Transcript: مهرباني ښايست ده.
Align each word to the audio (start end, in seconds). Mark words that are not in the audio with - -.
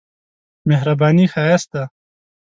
مهرباني 0.69 1.25
ښايست 1.33 1.69
ده. 1.73 1.83